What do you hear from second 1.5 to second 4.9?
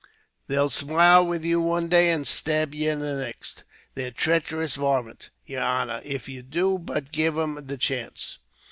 one day, and stab ye the next. They're treacherous